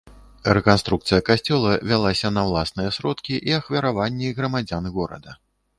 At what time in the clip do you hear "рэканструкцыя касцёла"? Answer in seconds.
0.57-1.75